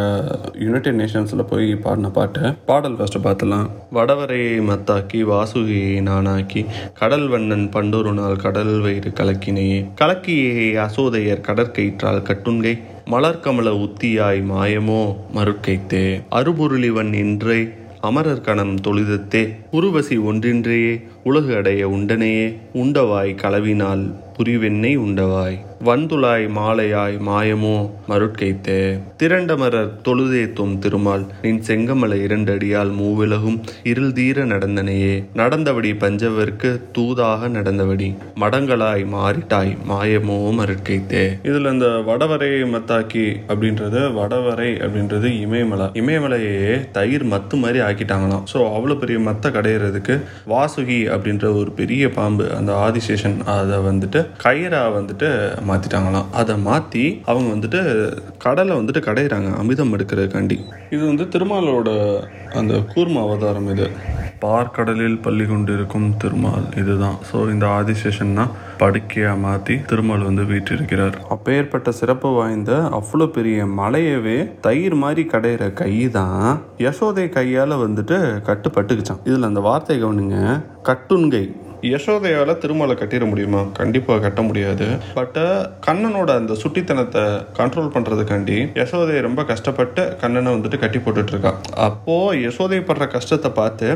யுனைடெட் 0.60 1.00
நேஷன்ஸில் 1.01 1.48
போய் 1.51 1.75
பாடின 1.75 2.10
பாட்டு. 2.10 2.54
பாடல் 2.66 2.95
ஃபர்ஸ்ட் 2.95 3.19
பார்த்துலாம் 3.27 3.68
வடவரையை 3.94 4.56
மத்தாக்கி 4.71 5.21
வாசுகியை 5.33 5.94
நானாக்கி 6.10 6.63
கடல் 7.01 7.28
வண்ணன் 7.28 7.69
பண்டொரு 7.69 8.13
நாள் 8.13 8.42
கடல் 8.48 8.75
வயிறு 8.81 9.12
கலக்கினையே. 9.21 9.80
கலக்கியே 10.01 10.75
அசோதையர் 10.88 11.48
கடற்கயிற்றால் 11.50 12.25
கட்டுண்கை. 12.31 12.75
மலர்கமல 13.12 13.69
உத்தியாய் 13.80 14.44
மாயமோ 14.50 15.16
மறுக்கைத்தே. 15.36 16.22
அருபொருளிவன் 16.31 17.16
என்றே 17.16 17.69
அமரர் 18.02 18.42
கணம் 18.42 18.75
தொழுதத்தே. 18.75 19.56
உருவசி 19.72 20.18
ஒன்றின்றேயே 20.18 21.04
உலகு 21.24 21.56
அடைய 21.56 21.88
உண்டனையே. 21.88 22.57
உண்டவாய் 22.74 23.36
களவினால் 23.36 24.13
புரிவெண்ணை 24.38 24.98
உண்டவாய். 24.98 25.60
வந்துளாய் 25.89 26.45
மாலையாய் 26.57 27.16
மாயமோ 27.27 27.74
மருட்கைத்தே. 28.10 28.77
திரண்டமரர் 29.22 29.92
தொழுதேத்தும் 30.06 30.75
திருமால் 30.83 31.25
நின் 31.44 31.62
செங்கமலை 31.68 32.18
இரண்டடியால் 32.27 32.92
மூவிலகும் 33.00 33.57
இருள் 33.92 34.13
தீர 34.19 34.45
நடந்தனையே. 34.54 35.16
நடந்தபடி 35.42 35.92
பஞ்சவர்க்கு 36.04 36.72
தூதாக 36.98 37.50
நடந்தபடி 37.57 38.10
மடங்களாய் 38.44 39.06
மாறிட்டாய் 39.16 39.74
மாயமோ 39.92 40.39
மருட்கைத்தே. 40.60 41.25
இதுல 41.50 41.74
இந்த 41.78 41.89
வடவரை 42.10 42.51
மத்தாக்கி 42.75 43.25
அப்படின்றது 43.51 44.01
வடவரை 44.19 44.71
அப்படின்றது 44.86 45.30
இமயமலை. 45.45 45.89
இமயமலையே 46.01 46.74
தயிர் 46.98 47.28
மத்து 47.33 47.56
மாதிரி 47.66 47.81
ஆக்கிட்டாங்களாம். 47.88 48.45
ஸோ 48.54 48.57
அவ்வளோ 48.75 48.98
பெரிய 49.04 49.19
மத்தை 49.19 49.51
கடையிறதுக்கு 49.57 50.18
வாசுகி 50.54 51.01
அப்படின்ற 51.16 51.45
ஒரு 51.62 51.71
பெரிய 51.81 52.04
பாம்பு 52.18 52.45
அந்த 52.60 52.71
ஆதிசேஷன் 52.88 53.38
அதை 53.54 53.78
வந்துட்டு 53.89 54.21
கயிறா 54.44 54.81
வந்துட்டு 54.98 55.30
மாற்றிட்டாங்களாம் 55.70 56.30
அதை 56.42 56.56
மாற்றி 56.68 57.04
அவங்க 57.32 57.48
வந்துட்டு 57.56 57.82
கடலை 58.46 58.74
வந்துட்டு 58.80 59.02
கடையிறாங்க 59.08 59.50
அமிர்தம் 59.62 59.94
எடுக்கிறதுக்காண்டி. 59.98 60.58
இது 60.96 61.04
வந்து 61.12 61.26
திருமாலோட 61.36 61.90
அந்த 62.60 62.76
கூர்ம 62.94 63.22
அவதாரம் 63.26 63.72
இது. 63.74 63.88
பார்க்கடலில் 64.45 65.18
பள்ளி 65.26 65.45
கொண்டிருக்கும் 65.50 66.07
திருமால் 66.22 66.66
இதுதான். 66.81 67.18
ஸோ 67.30 67.38
இந்த 67.54 67.66
ஆதிசேஷன்னா 67.78 68.45
படுக்கையாக 68.81 69.42
மாற்றி 69.45 69.76
திருமால் 69.90 70.28
வந்து 70.30 70.44
வீற்றிருக்கிறார். 70.52 71.16
அப்பேற்பட்ட 71.36 71.92
சிறப்பு 72.00 72.30
வாய்ந்த 72.38 72.72
அவ்வளோ 73.00 73.28
பெரிய 73.38 73.66
மலையவே 73.80 74.38
தயிர் 74.66 74.98
மாதிரி 75.04 75.26
கடையிற 75.34 75.74
கை 75.81 75.94
தான் 76.18 76.50
யசோதை 76.86 77.28
கையால் 77.38 77.81
வந்துட்டு 77.86 78.18
கட்டுப்பட்டுக்குச்சான் 78.50 79.24
இதில் 79.30 79.50
அந்த 79.52 79.64
வார்த்தை 79.69 79.98
கவனிங்க. 80.04 80.40
கட்டுண்கை. 80.90 81.45
யசோதையால 81.94 82.57
திருமலை 82.57 82.95
கட்டிட 82.95 83.25
முடியுமா? 83.25 83.61
கண்டிப்பாக 83.80 84.19
கட்ட 84.19 84.42
முடியாது. 84.42 84.87
பட் 85.13 85.39
கண்ணனோட 85.87 86.30
அந்த 86.39 86.54
சுட்டித்தனத்தை 86.63 87.23
கண்ட்ரோல் 87.59 87.92
பண்றதுக்காண்டி 87.95 88.57
யசோதை 88.81 89.19
ரொம்ப 89.27 89.44
கஷ்டப்பட்டு 89.44 90.04
கண்ணனை 90.21 90.54
வந்துட்டு 90.54 90.80
கட்டி 90.80 90.97
போட்டுட்டு 90.97 91.33
அப்போது 91.45 91.73
அப்போ 91.87 92.33
யசோதை 92.35 92.80
படுற 92.89 93.07
கஷ்டத்தை 93.07 93.51
பார்த்து 93.51 93.87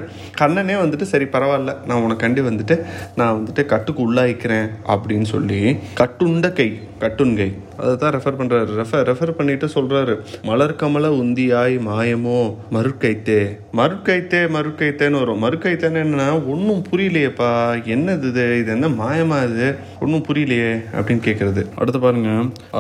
கண்ணனே 0.42 0.76
வந்துட்டு 0.84 1.08
சரி 1.14 1.26
பரவாயில்ல. 1.26 1.74
நான் 1.86 2.04
உனக்காண்டி 2.06 2.42
வந்துட்டு 2.50 2.76
நான் 3.16 3.36
வந்துட்டு 3.40 3.66
கட்டுக்கு 3.66 4.14
உள்ளாயிக்கிறேன். 4.14 4.70
அப்படின்னு 4.88 5.28
சொல்லி 5.34 5.62
கட்டுண்ட 6.00 6.54
கை 6.54 6.70
கட்டுன்கை 7.00 7.50
அதை 7.82 7.94
தான் 8.04 8.14
ரெஃபர் 8.18 8.40
பண்ணுறாரு 8.42 8.78
ரெஃபர் 8.82 9.08
ரெஃபர் 9.12 9.38
பண்ணிட்டு 9.40 9.70
சொல்கிறாரு 9.78 10.16
மலர்கமல 10.50 11.12
உந்தியாய் 11.22 11.78
மாயமோ 11.90 12.40
மறுக்கைத்தே 12.78 13.42
மறுக்கைத்தே 13.80 14.40
மறுக்கைத்தேன்னு 14.56 15.20
வரும். 15.22 15.42
மறுக்கைத்தேன்னு 15.44 16.02
என்னன்னா 16.04 16.28
ஒன்றும் 16.54 16.82
புரியலையேப்பா. 16.90 17.50
என்னது 17.96 18.28
இது? 18.32 18.46
இது 18.62 18.70
என்ன 18.76 18.88
மாயமா 19.02 19.38
இது? 19.50 19.68
ஒன்றும் 20.04 20.24
புரியலையே 20.28 20.72
அப்படின்னு 20.98 21.24
கேட்குறது 21.28 21.62
அடுத்து 21.80 22.00
பாருங்க. 22.06 22.32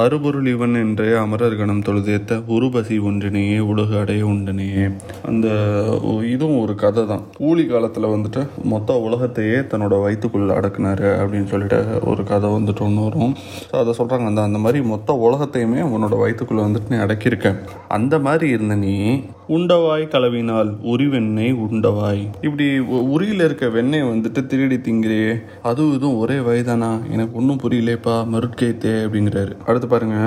அறுபொருள் 0.01 0.49
இவன் 0.53 0.75
என்று 0.83 1.07
அமரர் 1.23 1.57
கணம் 1.59 1.83
தொழுதேத்த 1.87 2.37
உருபசி 2.55 2.97
ஒன்றினையே 3.09 3.59
உலகு 3.71 3.95
அடைய 4.01 4.23
உண்டனையே. 4.33 4.85
அந்த 5.29 5.47
இதுவும் 6.33 6.61
ஒரு 6.63 6.75
கதை 6.83 7.03
தான். 7.11 7.23
ஊழி 7.49 7.65
காலத்தில் 7.73 8.11
வந்துட்டு 8.15 8.43
மொத்த 8.73 8.99
உலகத்தையே 9.07 9.59
தன்னோட 9.73 9.95
வயிற்றுக்குள்ள 10.05 10.57
அடக்குனாரு 10.59 11.07
அப்படின்னு 11.21 11.51
சொல்லிட்டு 11.53 11.79
ஒரு 12.13 12.23
கதை 12.31 12.49
வந்துட்டு 12.57 12.85
ஒன்று 12.87 13.07
வரும். 13.07 13.35
ஸோ 13.71 13.75
அதை 13.83 13.93
சொல்கிறாங்க 14.01 14.27
அந்த 14.31 14.43
அந்த 14.49 14.61
மாதிரி 14.65 14.81
மொத்த 14.91 15.19
உலகத்தையுமே 15.27 15.81
உன்னோட 15.93 16.15
வயிற்றுக்குள்ளே 16.17 16.63
வந்துட்டு 16.63 16.89
நீ 16.89 16.95
அடக்கியிருக்க 16.95 17.55
அந்த 17.87 18.19
மாதிரி 18.19 18.47
இருந்த 18.49 18.75
நீ 18.75 18.95
உண்டவாய் 19.49 20.03
கலவினால் 20.07 20.71
உரி 20.83 21.05
வெண்ணெய் 21.09 21.53
உண்டவாய். 21.53 22.23
இப்படி 22.41 22.65
உரியில் 23.13 23.43
இருக்க 23.43 23.67
வெண்ணெய் 23.69 24.03
வந்துட்டு 24.03 24.45
திருடி 24.45 24.75
திங்கிறே. 24.75 25.23
அதுவும் 25.63 25.95
இதுவும் 25.95 26.17
ஒரே 26.17 26.35
வயதானா? 26.35 26.89
எனக்கு 27.11 27.33
ஒன்றும் 27.33 27.59
புரியலேப்பா 27.63 28.15
மருட்கேத்தே 28.33 28.91
அப்படிங்கிறாரு. 29.05 29.53
அடுத்து 29.65 29.87
பாருங்க. 29.87 30.17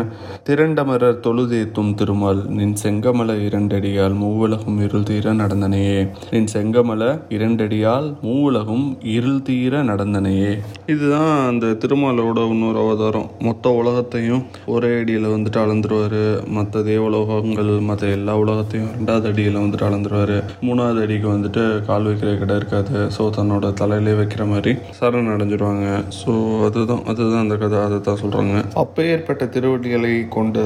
திரண்டமரர் 0.48 1.22
தொழுதேத்தும் 1.26 1.94
திருமால் 1.94 2.42
நின் 2.48 2.76
செங்கமலை 2.82 3.36
இரண்டடியால் 3.48 4.16
மூவுலகும் 4.24 4.82
இருள் 4.82 5.02
தீர 5.02 5.32
நடந்தனையே. 5.32 6.10
நின் 6.30 6.48
செங்கமலை 6.52 7.10
இரண்டடியால் 7.28 8.08
மூவுலகும் 8.22 8.86
இருள் 9.16 9.42
தீர 9.42 9.82
நடந்தனையே. 9.82 10.52
இதுதான் 10.86 11.48
அந்த 11.48 11.66
திருமாலோட 11.66 12.48
இன்னொரு 12.48 12.78
அவதாரம். 12.78 13.30
மொத்த 13.38 13.70
உலகத்தையும் 13.82 14.42
ஒரே 14.74 14.90
அடியில் 15.00 15.28
வந்துட்டு 15.34 15.58
அளந்துருவாரு. 15.64 16.22
மற்ற 16.56 16.82
தேவலோகங்கள் 16.90 17.72
மற்ற 17.90 18.10
எல்லா 18.18 18.34
உலகத்தையும் 18.42 18.90
ரெண்டாவது 18.96 19.28
அடியில் 19.32 19.60
வந்துட்டு 19.62 19.86
அளந்துருவாரு. 19.88 20.38
மூணாவது 20.66 21.02
அடிக்கு 21.04 21.28
வந்துட்டு 21.34 21.64
கால் 21.88 22.08
வைக்கிற 22.08 22.30
இடம் 22.38 22.58
இருக்காது. 22.60 22.96
ஸோ 23.16 23.24
தன்னோட 23.38 23.72
தலையிலே 23.82 24.14
வைக்கிற 24.20 24.44
மாதிரி 24.52 24.74
சரண் 25.00 25.32
அடைஞ்சிருவாங்க. 25.34 25.86
ஸோ 26.20 26.32
அதுதான் 26.68 27.04
அதுதான் 27.12 27.44
அந்த 27.44 27.56
கதை. 27.62 27.78
அதை 27.86 27.98
தான் 28.06 28.20
சொல்கிறாங்க 28.22 28.56
அப்போ 28.82 29.00
ஏற்பட்ட 29.12 29.44
திருவடிகளை 29.54 30.14
கொண்ட 30.36 30.58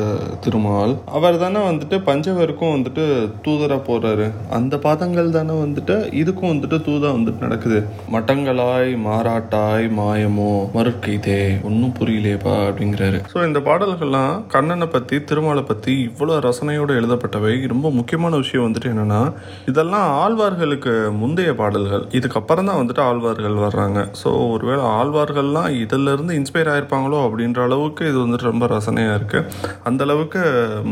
திருமால் 0.45 0.95
அவர் 1.17 1.43
தானே 1.45 1.61
வந்துட்டு 1.69 1.97
பஞ்சவருக்கும் 2.09 2.75
வந்துட்டு 2.75 3.05
தூதராக 3.47 3.81
போகிறாரு 3.89 4.27
அந்த 4.59 4.75
பாதங்கள் 4.87 5.35
தானே 5.37 5.55
வந்துட்டு 5.65 5.97
இதுக்கும் 6.23 6.53
வந்துட்டு 6.53 6.79
தூதா 6.89 7.09
வந்துட்டு 7.17 7.45
நடக்குது. 7.47 7.79
மட்டங்களாய் 8.15 8.91
மாறாட்டாய் 9.07 9.87
மாயமோ 9.99 10.51
மறுக்கைதே 10.77 11.41
ஒன்றும் 11.69 11.95
புரியலையப்பா 11.99 12.55
அப்படிங்கிறாரு. 12.69 13.19
ஸோ 13.33 13.39
இந்த 13.49 13.61
பாடல்கள்லாம் 13.69 14.35
கண்ணனை 14.57 14.89
பற்றி 14.97 15.19
திருமாலை 15.31 15.65
பற்றி 15.71 15.95
இவ்வளோ 16.09 16.41
ரசனையோடு 16.49 16.99
எழுதப்பட்டவை. 17.01 17.55
ரொம்ப 17.75 17.87
முக்கியமான 17.99 18.35
விஷயம் 18.45 18.67
வந்துட்டு 18.67 18.93
என்னென்னா 18.95 19.23
இதெல்லாம் 19.73 20.09
ஆழ்வார்களுக்கு 20.25 20.95
முந்தைய 21.23 21.51
பாடல்கள். 21.63 22.05
இதுக்கப்புறம் 22.21 22.69
தான் 22.71 22.81
வந்துட்டு 22.83 23.05
ஆழ்வார்கள் 23.09 23.59
வர்றாங்க. 23.67 23.99
ஸோ 24.23 24.29
ஒருவேளை 24.55 24.85
ஆழ்வார்கள்லாம் 24.99 25.71
இதிலிருந்து 25.83 26.15
இருந்து 26.17 26.37
இன்ஸ்பயர் 26.41 26.71
ஆயிருப்பாங்களோ 26.73 27.19
அப்படின்ற 27.27 27.61
அளவுக்கு 27.67 28.03
இது 28.11 28.19
வந்துட்டு 28.23 28.47
ரொம்ப 28.51 28.65
ரசனையாக 28.73 29.17
இருக்குது 29.19 29.49
அந்த 29.89 30.01
அளவுக்கு 30.07 30.43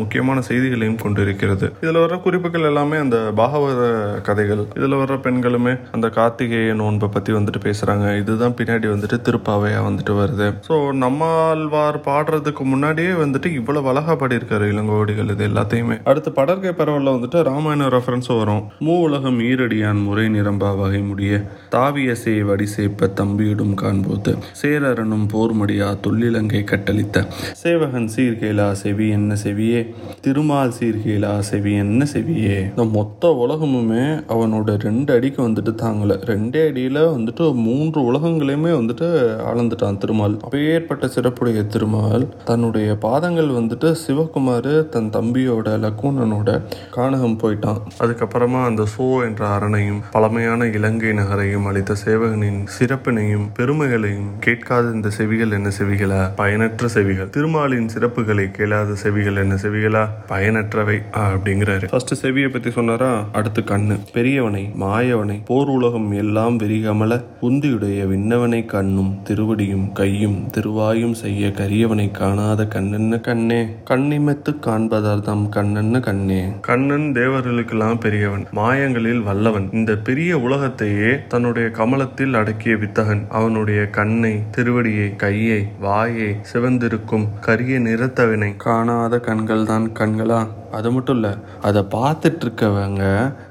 முக்கியமான 0.00 0.38
செய்திகளையும் 0.48 0.98
கொண்டு 1.02 1.20
இருக்கிறது 1.26 1.66
இதில் 1.82 2.00
வர்ற 2.02 2.16
குறிப்புகள் 2.26 2.68
எல்லாமே 2.70 2.96
அந்த 3.04 3.18
பாகவத 3.40 3.82
கதைகள். 4.28 4.62
இதில் 4.78 4.98
வர்ற 5.02 5.16
பெண்களுமே 5.26 5.74
அந்த 5.96 6.06
கார்த்திகேய 6.18 6.74
நோன்பை 6.82 7.08
பற்றி 7.16 7.32
வந்துட்டு 7.38 7.62
பேசுகிறாங்க 7.66 8.06
இதுதான் 8.20 8.56
பின்னாடி 8.58 8.88
வந்துட்டு 8.94 9.18
திருப்பாவையாக 9.28 9.86
வந்துட்டு 9.88 10.14
வருது. 10.20 10.48
ஸோ 10.68 10.76
நம்மாழ்வார் 11.04 11.98
பாடுறதுக்கு 12.08 12.63
முன்னாடியே 12.64 13.08
வந்துட்டு 13.08 13.46
இவ்வளவு 13.46 13.88
அழகா 13.88 14.16
பாடியிருக்காரு 14.16 14.66
இளங்கோடிகள் 14.72 15.30
இது 15.30 15.48
எல்லாத்தையுமே. 15.48 16.00
அடுத்து 16.04 16.30
படர்கை 16.30 16.72
பரவல்ல 16.78 17.12
வந்துட்டு 17.16 17.42
ராமாயண 17.42 17.86
ரெஃபரன்ஸ் 17.86 18.38
வரும். 18.38 18.62
மூ 18.80 19.00
உலகம் 19.00 19.40
ஈரடியான் 19.40 20.02
முறை 20.02 20.26
நிரம்பா 20.26 20.76
வகை 20.76 21.00
முடிய. 21.00 21.42
தாவிய 21.70 22.12
சே 22.12 22.42
வடிசேப்ப 22.42 23.08
தம்பியிடும் 23.20 23.74
காண்போது 23.74 24.36
சேரரனும் 24.62 25.26
போர்மடியா 25.32 25.88
தொல்லிலங்கை 26.06 26.62
கட்டளித்த. 26.64 27.26
சேவகன் 27.52 28.08
சீர்கேலா 28.16 28.72
செவி 28.72 29.08
என்ன 29.08 29.36
செவியே? 29.44 29.94
திருமால் 30.20 30.72
சீர்கேலா 30.80 31.38
செவி 31.38 31.74
என்ன 31.74 32.06
செவியே? 32.12 32.58
இந்த 32.68 32.84
மொத்த 32.84 33.32
உலகமுமே 33.46 34.04
அவனோட 34.28 34.78
ரெண்டு 34.80 35.14
அடிக்கு 35.14 35.48
வந்துட்டு 35.48 35.74
தாங்கல. 35.82 36.12
ரெண்டே 36.30 36.62
அடியில 36.70 36.98
வந்துட்டு 37.16 37.54
மூன்று 37.54 38.12
உலகங்களையுமே 38.12 38.72
வந்துட்டு 38.80 39.06
அளந்துட்டான் 39.50 39.98
திருமால். 39.98 40.40
அப்பேற்பட்ட 40.42 41.06
சிறப்புடைய 41.06 41.66
திருமால் 41.66 42.28
தன்னுடைய 42.54 42.90
பாதங்கள் 43.04 43.48
வந்துட்டு 43.48 43.88
சிவகுமார் 44.06 44.72
தன் 44.88 45.08
தம்பியோட 45.14 45.68
லக்குணனோட 45.84 46.50
கானகம் 46.96 47.38
போயிட்டான். 47.42 47.80
அதுக்கப்புறமா 48.02 48.60
அந்த 48.64 48.82
சோ 48.94 49.06
என்ற 49.26 49.42
அரணையும் 49.54 50.00
பழமையான 50.10 50.66
இலங்கை 50.66 51.12
நகரையும் 51.12 51.66
அளித்த 51.66 51.94
சேவகனின் 52.04 52.60
சிறப்பினையும் 52.76 53.46
பெருமைகளையும் 53.58 54.28
கேட்காத 54.40 54.90
இந்த 54.90 55.10
செவிகள் 55.10 55.50
என்ன 55.50 55.70
செவிகளா? 55.78 56.20
பயனற்ற 56.36 56.88
செவிகள். 56.88 57.30
திருமாலின் 57.30 57.88
சிறப்புகளை 57.94 58.50
கேளாத 58.50 58.94
செவிகள் 58.94 59.36
என்ன 59.36 59.54
செவிகளா? 59.62 60.04
பயனற்றவை 60.28 60.98
அப்படிங்கிறாரு. 61.24 61.88
ஃபர்ஸ்ட் 61.88 62.14
செவியை 62.22 62.52
பத்தி 62.52 62.70
சொன்னாரா? 62.70 63.10
அடுத்து 63.32 63.64
கண்ணு. 63.72 63.96
பெரியவனை 64.14 64.64
மாயவனை 64.84 65.38
போர் 65.44 65.72
உலகம் 65.76 66.10
எல்லாம் 66.22 66.58
விரிகமல 66.58 67.20
உந்தியுடைய 67.42 68.00
விண்ணவனை 68.12 68.62
கண்ணும் 68.66 69.12
திருவடியும் 69.28 69.92
கையும் 69.92 70.38
திருவாயும் 70.54 71.18
செய்ய 71.24 71.52
கரியவனை 71.60 72.08
காணாத 72.44 72.64
கண்ணென்ன 72.64 73.20
கண்ணே? 73.20 73.66
கண்ணிமெத்து 73.90 74.50
காண்பதார்த்தம் 74.60 75.44
கண்ணென்ன 75.56 76.00
கண்ணே? 76.00 76.48
கண்ணன் 76.60 77.12
தேவர்களுக்கெல்லாம் 77.12 78.00
பெரியவன் 78.00 78.46
மாயங்களில் 78.54 79.22
வல்லவன். 79.22 79.68
இந்த 79.72 79.96
பெரிய 79.96 80.38
உலகத்தையே 80.38 81.18
தன்னுடைய 81.28 81.68
கமலத்தில் 81.68 82.34
அடக்கிய 82.34 82.74
வித்தகன். 82.74 83.22
அவனுடைய 83.28 83.86
கண்ணை 83.86 84.42
திருவடியை 84.56 85.16
கையை 85.16 85.68
வாயை 85.80 86.36
சிவந்திருக்கும் 86.52 87.26
கரிய 87.40 87.78
நிறத்தவனை. 87.78 88.56
காணாத 88.56 89.20
கண்கள் 89.20 89.64
தான் 89.64 89.90
கண்களா? 89.94 90.46
அது 90.74 90.92
மட்டும் 90.92 91.14
இல்லை 91.14 91.32
அதை 91.62 91.82
பார்த்துட்டு 91.90 92.44
இருக்கவங்க 92.44 93.02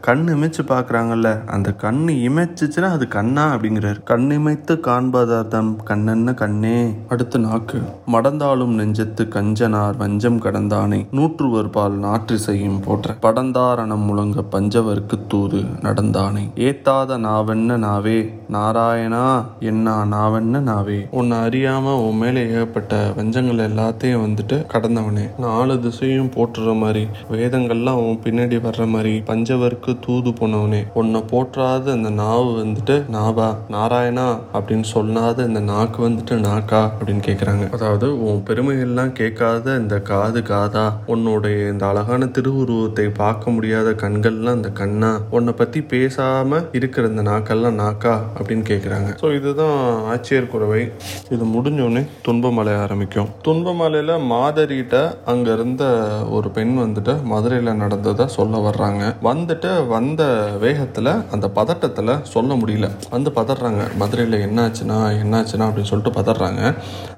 கண் 0.02 0.26
இமைச்சு 0.30 0.62
பார்க்குறாங்கல்ல 0.68 1.46
அந்த 1.48 1.74
கண் 1.74 2.06
இமைச்சிச்சுன்னா 2.10 2.90
அது 2.90 3.08
கண்ணா 3.08 3.54
அப்படிங்கிறார். 3.54 4.04
கண் 4.04 4.30
இமைத்து 4.32 4.72
காண்பதார்த்தம் 4.80 5.76
கண்ணென்ன 5.88 6.34
கண்ணே. 6.34 6.96
அடுத்து 7.10 7.40
நாக்கு. 7.40 7.82
மடந்தாலும் 8.12 8.74
நெஞ்சத்து 8.80 9.24
கஞ்சனார் 9.28 9.98
வஞ்சம் 9.98 10.42
கடந்தானே 10.42 11.08
நூற்றுவர் 11.12 11.70
பால் 11.70 12.00
நாற்றிசையும் 12.00 12.82
போற்ற. 12.82 13.16
படந்தாரணம் 13.22 14.06
முழங்க 14.06 14.44
பஞ்சவர்க்கு 14.52 15.28
தூது 15.28 15.58
நடந்தானே. 15.58 16.44
ஏத்தாத 16.56 17.18
நாவென்ன 17.18 17.78
நாவே? 17.78 18.18
நாராயணா 18.52 19.46
என்ன 19.60 20.06
நாவென்ன 20.06 20.60
நாவே? 20.72 21.08
உன்னை 21.12 21.38
அறியாம 21.38 22.08
உன் 22.08 22.18
மேலே 22.18 22.50
ஏகப்பட்ட 22.50 23.14
வஞ்சங்கள் 23.18 23.70
எல்லாத்தையும் 23.70 24.24
வந்துட்டு 24.26 24.66
கடந்தவனே. 24.74 25.40
நாலு 25.40 25.80
திசையும் 25.80 26.32
போற்றுற 26.36 26.78
மாதிரி. 26.78 27.08
வேதங்கள்லாம் 27.34 28.00
அவன் 28.00 28.22
பின்னாடி 28.26 28.60
வர்ற 28.66 28.86
மாதிரி 28.88 29.14
பஞ்சவர்க்கு 29.30 29.92
தூது 30.06 30.34
போனவனே 30.40 30.82
உன்னை 30.94 31.22
போற்றாத 31.32 31.96
இந்த 31.96 32.10
நாவு 32.20 32.50
வந்துட்டு 32.62 32.98
நாபா 33.16 33.48
நாராயணா 33.70 34.28
அப்படின்னு 34.54 34.88
சொல்லாத 34.94 35.46
இந்த 35.46 35.64
நாக்கு 35.72 36.00
வந்துட்டு 36.08 36.38
நாக்கா 36.40 36.82
அப்படின்னு 36.90 37.24
கேட்குறாங்க 37.28 37.68
அதாவது 37.70 38.10
உன் 38.26 38.44
பெருமைகள்லாம் 38.50 39.14
கேட்காத 39.14 39.76
இந்த 39.76 39.98
காது 40.02 40.42
காதா 40.52 40.86
உன்னுடைய 41.06 41.70
இந்த 41.70 41.86
அழகான 41.88 42.30
திருவுருவத்தை 42.38 43.08
பார்க்க 43.22 43.52
முடியாத 43.52 43.90
கண்கள்லாம் 44.04 44.56
இந்த 44.56 44.72
கண்ணா 44.82 45.12
உன்னை 45.30 45.54
பற்றி 45.54 45.82
பேசாம 45.94 46.62
இருக்கிற 46.72 47.08
இந்த 47.08 47.22
நாக்கெல்லாம் 47.22 47.80
நாக்கா 47.84 48.16
அப்படின்னு 48.38 48.66
கேட்குறாங்க 48.70 49.10
ஸோ 49.22 49.28
இதுதான் 49.36 49.78
ஆட்சியர் 50.14 50.52
குறவை. 50.54 50.82
இது 51.30 51.44
முடிஞ்சோடனே 51.46 52.02
துன்பமலை 52.28 52.74
ஆரம்பிக்கும். 52.76 53.30
துன்பமலையில் 53.44 54.14
மாதரிட்ட 54.30 54.96
அங்கே 55.26 55.52
இருந்த 55.52 55.84
ஒரு 56.30 56.50
பெண் 56.50 56.74
வந்துட்டு 56.78 57.03
மதுரையில் 57.12 57.76
நடந்ததை 57.76 58.28
சொல்ல 58.28 58.58
வர்றாங்க. 58.58 59.16
வந்துட்டு 59.24 59.88
வந்த 59.88 60.24
வேகத்தில் 60.60 61.12
அந்த 61.32 61.48
பதட்டத்தில் 61.48 62.22
சொல்ல 62.24 62.54
முடியல. 62.54 62.90
வந்து 63.10 63.32
பதறாங்க. 63.32 63.98
மதுரையில் 63.98 64.48
என்னாச்சுன்னா 64.48 65.00
என்னாச்சுன்னா 65.24 65.68
அப்படின்னு 65.68 65.92
சொல்லிட்டு 65.94 66.22
பதறாங்க. 66.22 66.74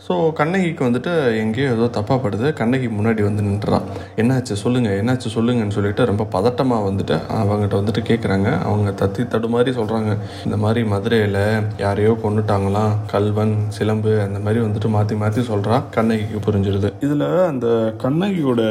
ஸோ 0.07 0.33
கண்ணகிக்கு 0.33 0.89
வந்துட்டு 0.89 1.37
எங்கேயோ 1.37 1.69
ஏதோ 1.71 1.85
தப்பாக 1.99 2.17
படுது. 2.23 2.53
கண்ணகி 2.53 2.87
முன்னாடி 2.87 3.21
வந்து 3.23 3.43
நின்றா 3.43 3.81
என்னாச்சு? 4.15 4.53
சொல்லுங்க. 4.53 4.89
என்னாச்சு? 4.89 5.23
சொல்லுங்கன்னு 5.35 5.75
சொல்லிட்டு 5.77 6.05
ரொம்ப 6.05 6.23
பதட்டமாக 6.31 6.85
வந்துட்டு 6.89 7.15
அவங்ககிட்ட 7.29 7.77
வந்துட்டு 7.81 8.01
கேட்குறாங்க 8.09 8.61
அவங்க 8.61 8.89
தத்தி 9.05 9.23
தடுமாறி 9.23 9.71
சொல்கிறாங்க 9.79 10.17
இந்த 10.45 10.57
மாதிரி 10.57 10.83
மதுரையில் 10.83 11.63
யாரையோ 11.77 12.17
கொண்டுட்டாங்களாம் 12.23 12.93
கல்வன் 13.07 13.55
சிலம்பு 13.69 14.21
அந்த 14.21 14.39
மாதிரி 14.39 14.65
வந்துட்டு 14.65 14.87
மாற்றி 14.87 15.15
மாற்றி 15.15 15.41
சொல்கிறா 15.41 15.83
கண்ணகிக்கு 15.91 16.51
புரிஞ்சிருது. 16.51 16.93
இதில் 16.99 17.25
அந்த 17.45 17.93
கண்ணகியோட 18.03 18.61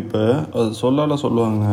இப்போ 0.00 0.22
அது 0.58 0.68
சொல்லால் 0.82 1.22
சொல்லுவாங்க. 1.24 1.66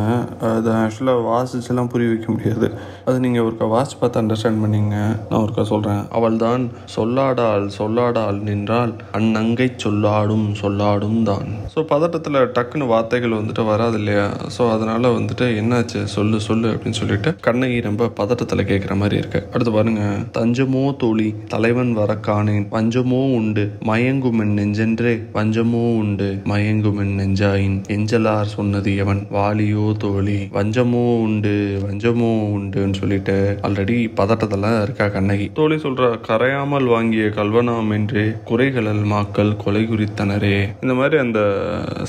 அதை 0.52 0.72
ஆக்சுவலாக 0.82 1.26
வாசிச்செல்லாம் 1.30 1.92
புரிய 1.94 2.08
வைக்க 2.14 2.28
முடியாது. 2.36 2.68
அது 3.08 3.16
நீங்கள் 3.26 3.46
ஒருக்கா 3.48 3.68
வாசிச்சு 3.76 4.00
பார்த்து 4.02 4.22
அண்டர்ஸ்டாண்ட் 4.22 4.62
பண்ணீங்க. 4.64 4.96
நான் 5.28 5.42
ஒருக்கா 5.44 5.66
சொல்கிறேன் 5.74 6.02
அவள் 6.18 6.42
தான் 6.46 6.64
சொல்லாடாள் 6.96 7.68
சொல்லாடாள் 7.80 8.40
நின்றால் 8.48 8.66
என்றால் 8.68 8.92
அந்நங்கை 9.16 9.66
சொல்லாடும் 9.84 10.46
சொல்லாடும் 10.60 11.20
தான். 11.28 11.48
ஸோ 11.74 11.78
பதட்டத்தில் 11.92 12.38
டக்குன்னு 12.56 12.86
வார்த்தைகள் 12.92 13.36
வந்துட்டு 13.38 13.62
வராது 13.70 13.96
இல்லையா? 14.00 14.26
ஸோ 14.56 14.62
அதனால் 14.74 15.06
வந்துட்டு 15.16 15.46
என்னாச்சு? 15.60 16.00
சொல்லு 16.14 16.38
சொல்லு 16.48 16.68
அப்படின்னு 16.72 16.98
சொல்லிட்டு 17.00 17.30
கண்ணகி 17.46 17.78
ரொம்ப 17.88 18.08
பதட்டத்தில் 18.20 18.68
கேட்குற 18.70 18.94
மாதிரி 19.02 19.16
இருக்கு. 19.22 19.40
அடுத்து 19.52 19.72
பாருங்க. 19.76 20.02
தஞ்சமோ 20.38 20.84
தோழி 21.02 21.28
தலைவன் 21.54 21.92
வர 22.00 22.14
காணேன். 22.28 22.66
பஞ்சமோ 22.74 23.22
உண்டு. 23.38 23.64
மயங்குமென் 23.90 24.54
நெஞ்சென்றே. 24.60 25.14
பஞ்சமோ 25.36 25.84
உண்டு. 26.02 26.28
மயங்குமென் 26.52 27.14
நெஞ்சாயின். 27.22 27.78
எஞ்சலார் 28.18 28.54
சொன்னது 28.54 28.90
எவன்? 29.02 29.20
வாலியோ 29.34 29.82
தோழி 30.02 30.36
வஞ்சமோ 30.54 31.02
உண்டு 31.24 31.52
வஞ்சமோ 31.84 32.30
உண்டுன்னு 32.54 32.96
சொல்லிட்டு 33.00 33.34
ஆல்ரெடி 33.66 33.96
பதட்டத்தில் 34.20 34.66
இருக்கா 34.82 35.06
கண்ணகி? 35.16 35.46
தோழி 35.58 35.76
சொல்றா 35.84 36.08
கரையாமல் 36.28 36.88
வாங்கிய 36.94 37.26
கல்வனாம் 37.38 37.92
என்று 37.96 38.22
குறைகளல் 38.50 39.04
மாக்கள் 39.12 39.52
கொலை 39.64 39.82
குறித்தனரே. 39.92 40.56
இந்த 40.82 40.96
மாதிரி 41.00 41.18
அந்த 41.24 41.40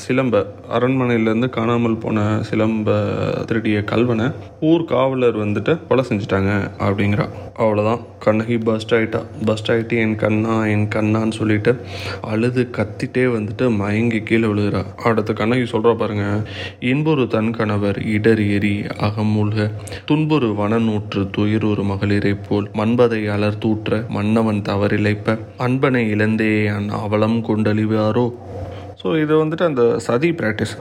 சிலம்ப 0.05 0.43
அரண்மனையிலேருந்து 0.77 1.49
காணாமல் 1.57 2.01
போன 2.05 2.25
சிலம்ப 2.49 2.97
திருடிய 3.51 3.83
கல்வனை 3.93 4.27
ஊர் 4.71 4.89
காவலர் 4.93 5.39
வந்துட்டு 5.45 5.75
கொலை 5.91 6.05
செஞ்சுட்டாங்க 6.09 6.51
அப்படிங்கிறா. 6.87 7.27
அவ்வளோதான் 7.59 8.03
கண்ணகி 8.19 8.55
பஸ்ட் 8.67 8.93
ஆயிட்டா. 8.97 9.19
பஸ்ட் 9.45 9.69
ஆகிட்டு 9.71 9.95
என் 10.03 10.15
கண்ணா 10.15 10.65
என் 10.65 10.87
கண்ணான்னு 10.95 11.31
சொல்லிட்டு 11.31 11.71
அழுது 12.21 12.69
கத்திட்டே 12.77 13.23
வந்துட்டு 13.35 13.65
மயங்கி 13.75 14.19
கீழே 14.19 14.47
விழுகிறா. 14.47 14.81
அடுத்த 15.03 15.33
கண்ணகி 15.33 15.65
சொல்கிறா 15.71 15.93
பாருங்க. 15.95 16.25
இன்பொரு 16.79 17.27
தன் 17.27 17.51
கணவர் 17.51 17.99
இடர் 18.15 18.43
எரி 18.57 18.75
அகமூழ்க 19.07 19.69
துன்பொரு 20.11 20.49
வனநூற்று 20.61 21.23
துயரொரு 21.37 21.83
மகளிரை 21.83 22.33
போல் 22.47 22.69
மண்பதை 22.73 23.21
அலர் 23.35 23.57
தூற்ற 23.57 24.05
மன்னவன் 24.09 24.61
தவறிழைப்ப. 24.69 25.37
அன்பனை 25.57 26.09
இழந்தே 26.09 26.67
அன் 26.67 26.89
அவலம் 26.89 27.39
கொண்டழிவாரோ? 27.45 28.25
ஸோ 29.01 29.09
இது 29.21 29.33
வந்துட்டு 29.41 29.63
அந்த 29.63 29.83
சதி 30.05 30.29
ப்ராக்டிஸ் 30.39 30.71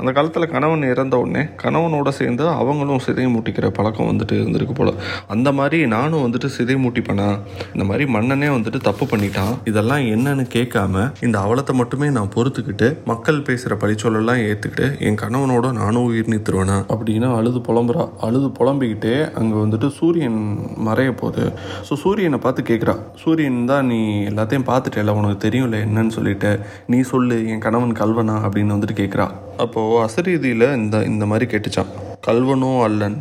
அந்த 0.00 0.10
காலத்தில் 0.12 0.50
கணவன் 0.52 0.82
இறந்த 0.90 1.14
உடனே 1.18 1.42
கணவனோட 1.62 2.08
சேர்ந்து 2.18 2.44
அவங்களும் 2.48 3.00
சிதை 3.06 3.24
மூட்டிக்கிற 3.34 3.66
பழக்கம் 3.68 4.08
வந்துட்டு 4.10 4.34
இருந்திருக்கு 4.40 4.72
போல். 4.72 4.90
அந்த 5.26 5.48
மாதிரி 5.52 5.78
நானும் 5.86 6.24
வந்துட்டு 6.26 6.48
சிதை 6.56 6.76
மூட்டிப்பேனா? 6.84 7.26
இந்த 7.74 7.84
மாதிரி 7.88 8.04
மன்னனே 8.16 8.48
வந்துட்டு 8.56 8.80
தப்பு 8.88 9.04
பண்ணிட்டான். 9.12 9.52
இதெல்லாம் 9.70 10.04
என்னன்னு 10.14 10.44
கேட்காம 10.56 11.04
இந்த 11.20 11.36
அவலத்தை 11.38 11.74
மட்டுமே 11.80 12.08
நான் 12.10 12.30
பொறுத்துக்கிட்டு 12.36 12.88
மக்கள் 13.04 13.40
பேசுகிற 13.48 13.78
பழிச்சொல்லாம் 13.82 14.42
ஏற்றுக்கிட்டு 14.48 14.86
என் 15.08 15.20
கணவனோட 15.24 15.72
நானும் 15.80 16.06
உயிர் 16.10 16.30
நீத்துருவேனா? 16.34 16.78
அப்படின்னு 16.94 17.28
அழுது 17.38 17.62
புலம்புறா. 17.70 18.06
அழுது 18.28 18.50
புலம்பிக்கிட்டே 18.60 19.16
அங்கே 19.40 19.58
வந்துட்டு 19.64 19.90
சூரியன் 19.98 20.40
மறைய 20.88 21.10
போகுது. 21.22 21.46
ஸோ 21.88 22.00
சூரியனை 22.04 22.40
பார்த்து 22.46 22.68
கேட்குறா 22.70 22.96
சூரியன் 23.24 23.60
தான் 23.72 23.86
நீ 23.86 24.00
எல்லாத்தையும் 24.32 24.68
பார்த்துட்டேல 24.72 25.16
உனக்கு 25.20 25.38
தெரியும்ல 25.48 25.84
என்னன்னு 25.88 26.16
சொல்லிட்டு. 26.20 26.52
நீ 26.86 27.00
சொல்லு 27.12 27.38
என் 27.52 27.62
கணவன் 27.64 27.94
கல்வனா 28.00 28.36
அப்படின்னு 28.46 28.74
வந்துட்டு 28.74 28.96
கேட்குறா 29.00 29.26
அப்போது 29.56 30.00
அசரீதியில் 30.06 30.66
இந்த 30.76 30.96
இந்த 31.04 31.26
மாதிரி 31.26 31.46
கேட்டுச்சான் 31.50 31.92
கல்வனோ 32.26 32.72
அல்லன் 32.82 33.16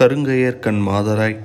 கருங்கையர்கண் 0.00 0.80
மாதராய் 0.88 1.36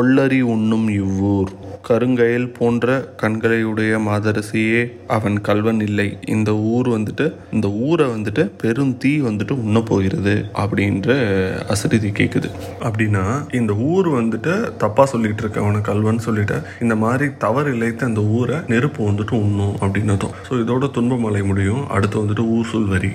ஒல்லரி 0.00 0.40
உண்ணும் 0.54 0.88
இவ்வூர். 1.02 1.50
கருங்கயல் 1.88 2.46
போன்ற 2.58 2.86
கண்களையுடைய 3.22 3.92
மாதரசியே 4.08 4.82
அவன் 5.06 5.40
கல்வன் 5.40 5.80
இல்லை. 5.80 6.08
இந்த 6.26 6.50
ஊர் 6.74 6.88
வந்துட்டு 6.88 7.26
இந்த 7.52 7.68
ஊரை 7.88 8.06
வந்துட்டு 8.06 8.44
பெரும் 8.62 8.94
தீ 8.98 9.12
வந்துட்டு 9.20 9.56
உண்ண 9.64 9.80
போகிறது 9.82 10.34
அப்படின்ற 10.54 11.10
அசரிதி 11.74 12.10
கேட்குது 12.20 12.50
அப்படின்னா 12.88 13.24
இந்த 13.60 13.72
ஊர் 13.72 14.08
வந்துட்டு 14.08 14.76
தப்பா 14.76 15.04
சொல்லிட்டு 15.04 15.42
இருக்க 15.42 15.60
அவனை 15.60 15.80
கல்வன் 15.80 16.24
சொல்லிட்டு 16.28 16.58
இந்த 16.80 16.96
மாதிரி 17.04 17.28
தவறு 17.38 17.76
இழைத்த 17.76 18.06
அந்த 18.06 18.20
ஊரை 18.38 18.58
நெருப்பு 18.66 19.10
வந்துட்டு 19.10 19.34
உண்ணும் 19.44 19.76
அப்படின்னு 19.80 20.10
ஸோ 20.48 20.52
இதோட 20.52 20.86
துன்பமலை 20.96 21.44
முடியும். 21.44 21.88
அடுத்து 21.88 22.16
வந்துட்டு 22.22 22.44
ஊர் 22.56 22.88
வரி. 22.88 23.10